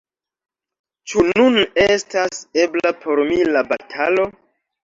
[1.11, 4.27] Ĉu nun estas ebla por mi la batalo?